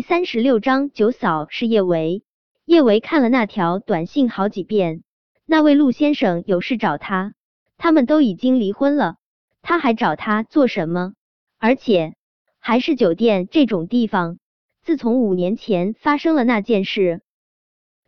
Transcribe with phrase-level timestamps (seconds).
[0.00, 2.22] 第三十六章，九嫂是叶维。
[2.64, 5.02] 叶维看了那条短信好几遍。
[5.44, 7.34] 那位陆先生有事找他，
[7.76, 9.16] 他们都已经离婚了，
[9.60, 11.12] 他还找他做什么？
[11.58, 12.14] 而且
[12.58, 14.38] 还是酒店这种地方。
[14.80, 17.20] 自从五年前发生了那件事，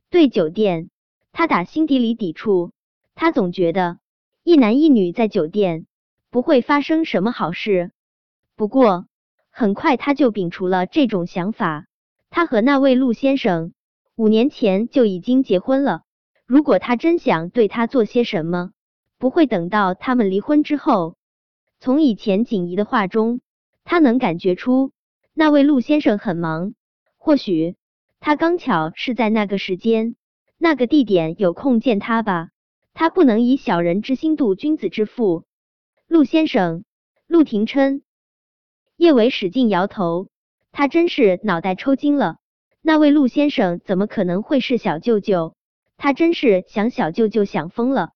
[0.09, 0.88] 对酒店，
[1.30, 2.72] 他打心底里抵触。
[3.14, 3.98] 他总觉得
[4.45, 5.84] 一男一女在酒店
[6.30, 7.93] 不会发生什么好事。
[8.56, 9.04] 不过。
[9.55, 11.85] 很快他就摒除了这种想法。
[12.30, 13.75] 他和那位陆先生
[14.17, 16.03] 五年前就已经结婚了。
[16.46, 18.71] 如果他真想对他做些什么，
[19.18, 21.17] 不会等到他们离婚之后。
[21.81, 23.40] 从以前锦怡的话中，
[23.85, 24.93] 他能感觉出
[25.35, 26.75] 那位陆先生很忙。
[27.18, 27.76] 或许
[28.21, 30.17] 他刚巧是在那个时间、
[30.57, 32.48] 那个地点有空见他吧。
[32.95, 35.45] 他不能以小人之心度君子之腹。
[36.06, 36.84] 陆先生，
[37.27, 38.03] 陆廷琛。
[38.97, 40.28] 叶伟使劲摇头，
[40.70, 42.37] 他真是脑袋抽筋了。
[42.81, 45.55] 那位陆先生怎么可能会是小舅舅？
[45.97, 48.11] 他真是想小舅舅想疯了。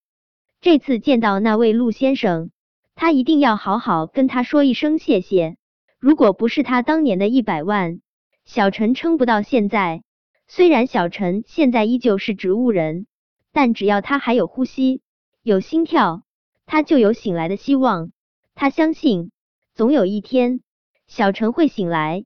[0.61, 2.51] 这次见到那位陆先生，
[2.95, 5.57] 他一定要好好跟他说一声谢谢。
[5.99, 8.01] 如果不是他当年的一百万，
[8.45, 10.03] 小陈撑不到现在。
[10.49, 13.07] 虽然小陈现在依旧是植物人，
[13.53, 15.01] 但只要他还有呼吸、
[15.43, 16.23] 有心跳，
[16.65, 18.11] 他就有醒来的希望。
[18.55, 19.31] 他相信，
[19.75, 20.61] 总有一天。
[21.07, 22.25] 小陈会醒来，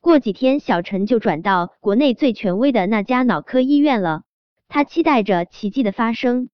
[0.00, 4.22] 过几天小陈就转到国内最权威的那家脑科医院了。
[4.68, 6.50] 他期待着奇迹的发生。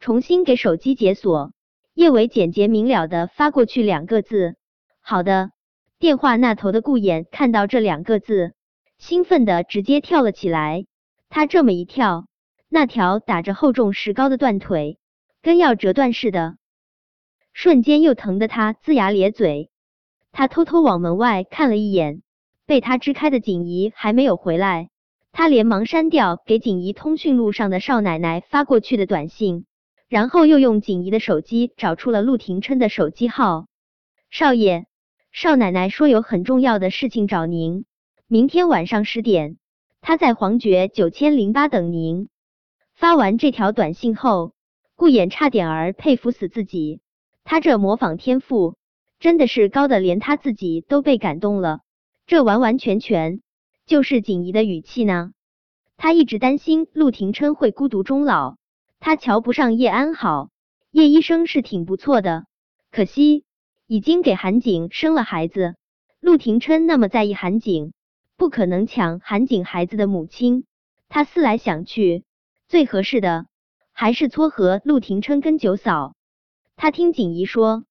[0.00, 1.52] 重新给手机解锁，
[1.94, 4.56] 叶伟简洁明了的发过去两个字
[5.00, 5.50] ：“好的。”
[6.00, 8.52] 电话那头的顾衍看到这两个字，
[8.98, 10.84] 兴奋的直接跳了起来。
[11.30, 12.26] 他这么一跳，
[12.68, 14.98] 那条打着厚重石膏的断腿
[15.40, 16.56] 跟要折断似的，
[17.52, 19.70] 瞬间又疼得他龇牙咧嘴。
[20.36, 22.20] 他偷偷往门外看了一眼，
[22.66, 24.90] 被他支开的锦怡还没有回来，
[25.30, 29.64] 他连忙删掉给锦怡通讯录上的少奶奶发过去的短信，
[30.08, 33.66] 然后又用锦怡的手机找出了陆廷琛的手机号。
[34.28, 34.86] 少爷，
[35.30, 37.84] 少奶奶说有很重要的事情找您，
[38.26, 39.56] 明天晚上十点，
[40.00, 42.28] 她在黄爵九千零八等您。
[42.96, 44.52] 发完这条短信后，
[44.96, 47.00] 顾衍差点儿佩服死自己，
[47.44, 48.74] 他这模仿天赋。
[49.24, 51.80] 真的是高的，连他自己都被感动了。
[52.26, 53.40] 这完完全全
[53.86, 55.32] 就是锦怡的语气呢。
[55.96, 58.56] 他一直担心陆廷琛会孤独终老，
[59.00, 60.50] 他瞧不上叶安好。
[60.90, 62.44] 叶医生是挺不错的，
[62.90, 63.44] 可惜
[63.86, 65.74] 已经给韩景生了孩子。
[66.20, 67.94] 陆廷琛那么在意韩景，
[68.36, 70.66] 不可能抢韩景孩子的母亲。
[71.08, 72.24] 他思来想去，
[72.68, 73.46] 最合适的
[73.90, 76.14] 还是撮合陆廷琛跟九嫂。
[76.76, 77.84] 他听锦怡说。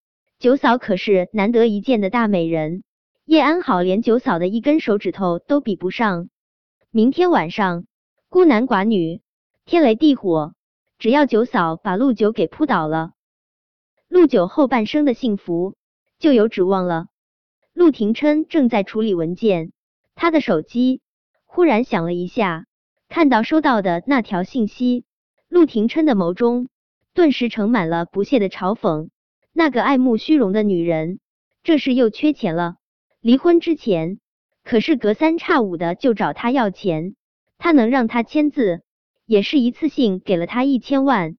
[0.43, 2.83] 九嫂可是难得一见的大美人，
[3.23, 6.27] 叶安好连九嫂的一根手指头都比不上。
[6.91, 7.85] 明天晚上
[8.27, 9.21] 孤男寡女，
[9.63, 10.53] 天雷地火，
[10.99, 13.13] 只要九嫂把陆九给扑倒了，
[14.09, 15.75] 陆九后半生的幸福
[16.19, 17.05] 就有指望了。
[17.71, 19.71] 陆廷琛正在处理文件，
[20.13, 20.99] 他的手机
[21.45, 22.65] 忽然响了一下，
[23.07, 25.05] 看到收到的那条信息，
[25.47, 26.67] 陆廷琛的眸中
[27.13, 29.07] 顿时盛满了不屑的嘲讽。
[29.55, 31.19] 那个爱慕虚荣的女人，
[31.61, 32.75] 这是又缺钱了。
[33.21, 34.19] 离婚之前
[34.63, 37.15] 可是隔三差五的就找他要钱，
[37.59, 38.81] 他能让他签字，
[39.25, 41.37] 也是一次性给了他一千万。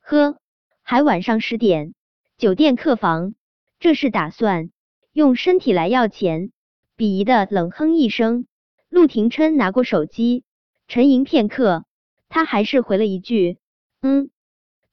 [0.00, 0.38] 呵，
[0.82, 1.92] 还晚上十点，
[2.38, 3.34] 酒店客房，
[3.78, 4.70] 这是打算
[5.12, 6.52] 用身体来要钱？
[6.96, 8.46] 鄙夷的冷哼一声，
[8.88, 10.44] 陆廷琛拿过手机，
[10.88, 11.84] 沉吟片刻，
[12.28, 13.58] 他还是回了一句
[14.00, 14.30] ：“嗯。”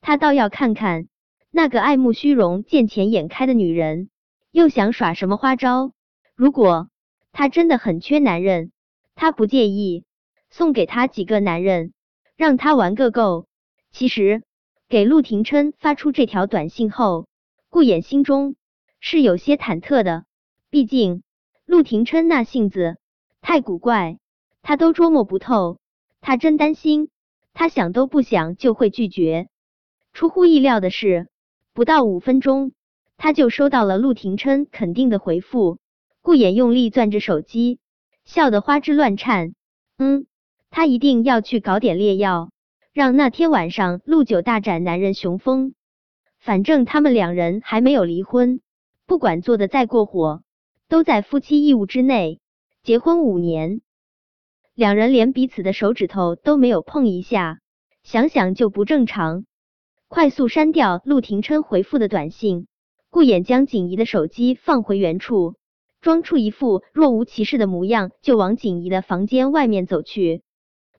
[0.02, 1.08] 他倒要看看。
[1.52, 4.10] 那个爱慕虚荣、见钱眼开的女人，
[4.52, 5.94] 又想耍什么花招？
[6.36, 6.90] 如果
[7.32, 8.72] 她真的很缺男人，
[9.16, 10.06] 她不介意
[10.52, 11.92] 送给她几个男人，
[12.38, 13.48] 让他玩个够。
[13.92, 14.44] 其实，
[14.88, 17.28] 给陆廷琛发出这条短信后，
[17.70, 18.56] 顾衍心中
[19.00, 20.26] 是有些忐忑的。
[20.70, 21.24] 毕竟，
[21.66, 22.98] 陆廷琛那性子
[23.42, 24.20] 太古怪，
[24.62, 25.80] 他都捉摸不透。
[26.22, 27.10] 他真担心，
[27.56, 29.50] 他想都不想就会拒绝。
[30.14, 31.28] 出乎意料的是。
[31.74, 32.72] 不到五分钟，
[33.18, 35.78] 他就收到了陆廷琛肯定的回复。
[36.22, 37.80] 顾衍用力攥着手机，
[38.26, 39.54] 笑得花枝乱颤。
[39.98, 40.26] 嗯，
[40.70, 42.52] 他一定要去搞点烈药，
[42.94, 45.74] 让那天晚上陆九大展男人雄风。
[46.38, 48.62] 反正他们两人还没有离婚，
[49.06, 50.44] 不管做的再过火，
[50.88, 52.40] 都在夫妻义务之内。
[52.84, 53.82] 结婚五年，
[54.74, 57.60] 两人连彼此的手指头都没有碰一下，
[58.04, 59.46] 想想就不正常。
[60.10, 62.66] 快速删掉陆廷琛回复的短信，
[63.12, 65.54] 顾衍将锦怡的手机放回原处，
[66.02, 70.42] 装出一副若无其事的模样，就往锦怡的房间外面走去。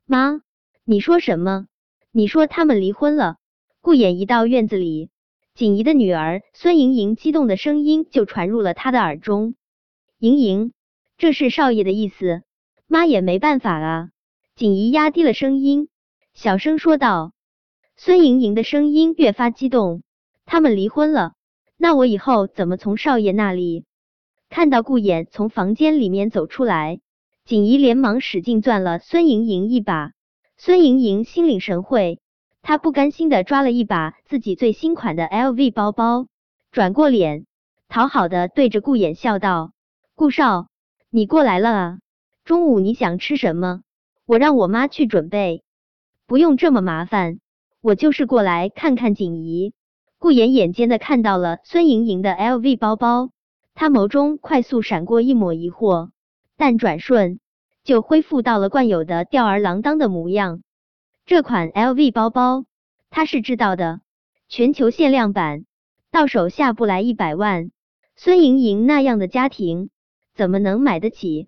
[0.05, 0.39] 妈，
[0.85, 1.67] 你说什么？
[2.13, 3.35] 你说他们离婚了？
[3.81, 5.09] 顾衍一到院子里，
[5.55, 9.55] 锦怡的女儿孙莹莹激动的声音就传入了他的耳中。
[10.19, 10.71] 莹莹，
[11.17, 12.43] 这是少爷的意思，
[12.87, 14.09] 妈也没办法啊。
[14.55, 15.89] 锦怡压低了声音，
[16.33, 17.33] 小声说道。
[18.03, 20.01] 孙莹莹的声音越发激动，
[20.47, 21.33] 他们离婚了，
[21.77, 23.85] 那我以后怎么从少爷那里？
[24.49, 26.99] 看到顾衍从房间里面走出来，
[27.45, 30.13] 锦怡连忙使劲攥了孙莹莹一把。
[30.57, 32.19] 孙莹莹心领神会，
[32.63, 36.25] 她不甘心的抓了一把自己最新款的 LV 包包，
[36.71, 37.45] 转过脸，
[37.87, 39.73] 讨好的对着顾衍笑道
[40.17, 40.69] ：“顾少，
[41.11, 41.99] 你过来了啊？
[42.45, 43.83] 中午你想吃什么？
[44.25, 45.61] 我让我妈去准备，
[46.25, 47.37] 不用这么麻烦，
[47.81, 49.73] 我就是过来看看锦怡。”
[50.19, 53.31] 顾衍眼尖的看到了孙莹莹的 LV 包包。
[53.73, 56.09] 他眸中快速闪过一抹疑惑，
[56.57, 57.39] 但转瞬
[57.83, 60.61] 就恢复到了惯有的吊儿郎当的模样。
[61.25, 62.65] 这款 LV 包包
[63.09, 64.01] 他是知道的，
[64.47, 65.65] 全球限量版，
[66.11, 67.71] 到手下不来一百万。
[68.15, 69.89] 孙莹莹那样的家庭
[70.35, 71.47] 怎么能买得起？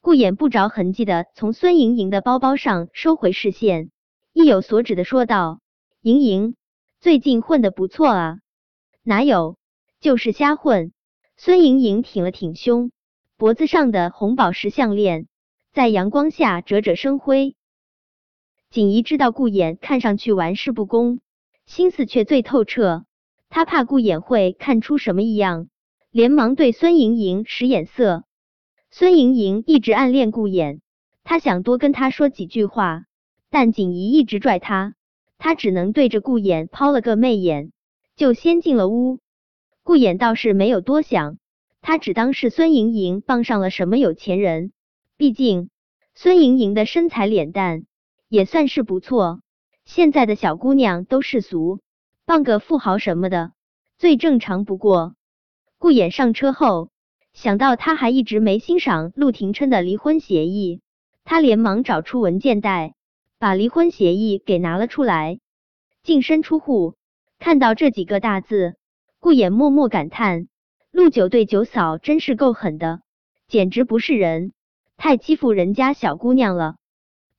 [0.00, 3.90] 顾衍不着痕迹的从孙莹莹的包包上收回视线，
[4.42, 5.60] 意有所指的说道
[6.02, 6.54] ：“莹莹
[7.00, 8.38] 最近混的不错啊，
[9.02, 9.56] 哪有，
[10.00, 10.92] 就是瞎混。”
[11.36, 12.90] 孙莹莹挺了挺胸，
[13.36, 15.26] 脖子上的红宝石项链
[15.72, 17.56] 在阳光下折折生辉。
[18.70, 21.20] 锦怡知道顾衍看上去玩世不恭，
[21.66, 23.04] 心思却最透彻。
[23.48, 25.68] 她怕顾衍会看出什么异样，
[26.10, 28.24] 连忙对孙莹莹使眼色。
[28.90, 30.80] 孙莹莹一直暗恋顾衍，
[31.24, 33.06] 她想多跟他说几句话，
[33.50, 34.94] 但锦怡一直拽他，
[35.36, 37.72] 他只能对着顾衍抛了个媚眼，
[38.14, 39.18] 就先进了屋。
[39.82, 41.38] 顾衍倒是没有多想，
[41.80, 44.72] 他只当是孙莹莹傍上了什么有钱人。
[45.16, 45.68] 毕竟
[46.14, 47.84] 孙莹莹的身材脸蛋
[48.28, 49.40] 也算是不错，
[49.84, 51.80] 现在的小姑娘都世俗，
[52.24, 53.52] 傍个富豪什么的
[53.98, 55.14] 最正常不过。
[55.78, 56.90] 顾衍上车后，
[57.32, 60.82] 想到他还一直没欣赏陆廷琛的离婚协议，
[61.24, 62.94] 他连忙找出文件袋，
[63.40, 65.40] 把离婚协议给拿了出来。
[66.02, 66.96] 净身出户，
[67.38, 68.76] 看到这几个大字。
[69.18, 70.48] 顾衍默默感叹：
[70.90, 73.00] 陆九对九嫂真是够狠的，
[73.48, 74.52] 简直不是人，
[74.98, 76.76] 太欺负人家小姑娘了。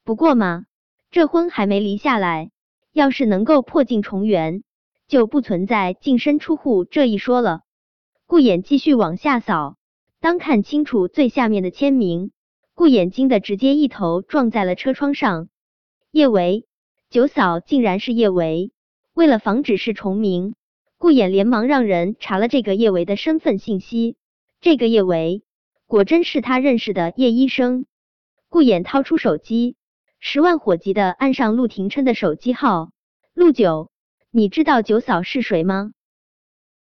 [0.03, 0.65] 不过嘛，
[1.11, 2.49] 这婚还没离下来，
[2.91, 4.63] 要是能够破镜重圆，
[5.07, 7.61] 就不存在净身出户这一说了。
[8.25, 9.75] 顾衍继续往下扫，
[10.19, 12.31] 当看清楚最下面的签名，
[12.73, 15.49] 顾衍惊的直接一头撞在了车窗上。
[16.13, 16.65] 叶维，
[17.09, 18.73] 九嫂竟然是叶维！
[19.13, 20.55] 为了防止是重名。
[20.97, 24.17] 顾衍连忙让人查了这个叶维的身份信息，
[24.59, 25.43] 这个叶维
[25.87, 27.85] 果真是他认识的叶医生。
[28.49, 29.77] 顾衍掏出手机，
[30.19, 32.91] 十万火急的按上陆廷琛的手机号
[33.33, 33.89] ：“陆九，
[34.31, 35.93] 你知道九嫂是谁吗？”